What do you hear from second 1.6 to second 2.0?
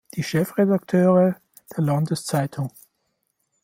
der